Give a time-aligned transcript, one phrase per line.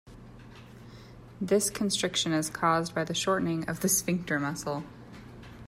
[1.39, 4.83] This constriction is caused by the shortening of the sphincter muscle.